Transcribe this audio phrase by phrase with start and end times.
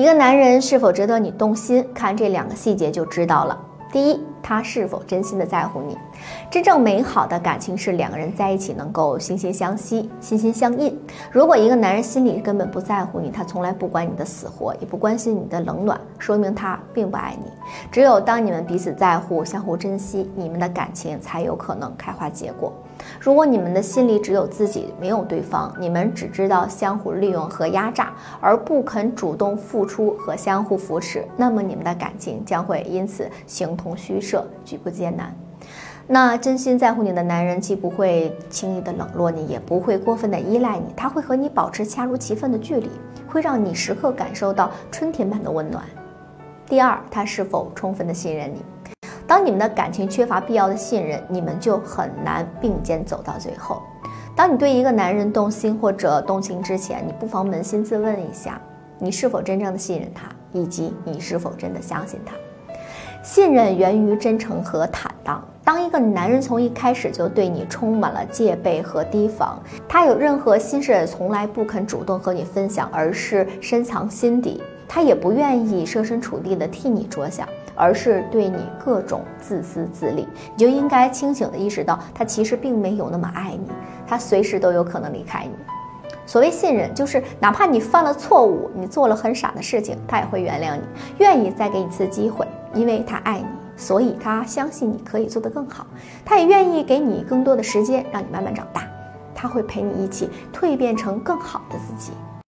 [0.00, 3.60] 一个男人是否值得你动心，看这两个细节就知道了。
[3.92, 5.98] 第一，他是否真心的在乎你？
[6.48, 10.96] 真正美好的感情是两个人在一起能够惺惺相惜、心心相印。
[11.32, 17.50] 如果一个男人心里根本不在乎你，他从来不管你的死活，也不关心你的冷暖，说明他并不爱你。
[17.90, 22.72] 只有当你们彼此在乎、相互珍惜，你们的感情才有可能开花结果。
[23.18, 35.34] 如果你们的心里只有自己，没有对方，你们只知道相互利用和压榨，而不肯主动付出和相互扶持，那么你们的感情将会因此形同虚设，举步艰难。
[36.06, 42.90] 那真心在乎你的男人，既不会轻易的冷落你，也不会过分的依赖你，他会和你保持恰如其分的距离，
[43.28, 45.84] 会让你时刻感受到春天般的温暖。
[46.66, 48.62] 第二，他是否充分的信任你？
[49.26, 53.80] 当你们的感情缺乏必要的信任，你们就很难并肩走到最后。
[54.34, 58.60] 当你对一个男人动心或者动情之前，你不妨扪心自问一下：
[58.98, 62.34] 你是否真正的信任他，以及你是否真的相信他？
[63.22, 65.42] 信任源于真诚和坦荡。
[65.62, 77.46] 当一个男人从一开始就对你充满了戒备和提防，他有任何心事从来不肯主动和你分享，而是深藏心底，他也不愿意设身处地的替你着想。
[77.76, 83.70] 而是对你各种自私自利，你就应该清醒的意识到，他其实并没有那么爱你，
[84.06, 85.52] 他随时都有可能离开你。
[86.30, 90.82] 所谓信任，就是哪怕你犯了错误，你做了很傻的事情，他也会原谅你，
[91.18, 95.84] 愿意再给你一次机会，因为他爱你，所以他相信你可以做得更好，
[96.24, 98.84] 他也愿意给你更多的时间，让你慢慢长大，
[99.34, 102.12] 他会陪你一起蜕变成更好的自己。